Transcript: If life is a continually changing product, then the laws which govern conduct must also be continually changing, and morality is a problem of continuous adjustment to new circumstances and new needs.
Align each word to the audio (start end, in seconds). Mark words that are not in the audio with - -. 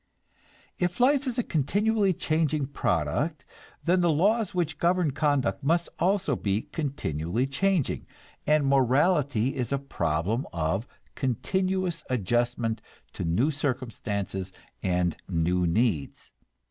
If 0.79 0.99
life 0.99 1.27
is 1.27 1.37
a 1.37 1.43
continually 1.43 2.11
changing 2.11 2.65
product, 2.69 3.45
then 3.83 4.01
the 4.01 4.09
laws 4.11 4.55
which 4.55 4.79
govern 4.79 5.11
conduct 5.11 5.63
must 5.63 5.89
also 5.99 6.35
be 6.35 6.63
continually 6.63 7.45
changing, 7.45 8.07
and 8.47 8.65
morality 8.65 9.55
is 9.55 9.71
a 9.71 9.77
problem 9.77 10.47
of 10.51 10.87
continuous 11.13 12.03
adjustment 12.09 12.81
to 13.13 13.23
new 13.23 13.51
circumstances 13.51 14.51
and 14.81 15.17
new 15.29 15.67
needs. 15.67 16.31